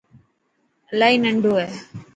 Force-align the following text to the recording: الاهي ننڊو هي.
الاهي 0.93 1.15
ننڊو 1.23 1.51
هي. 1.61 1.67